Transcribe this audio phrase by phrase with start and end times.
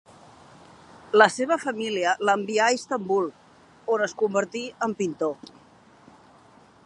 [1.21, 3.29] La seva família l'envià a Istanbul,
[3.97, 5.39] on es convertí en pintor.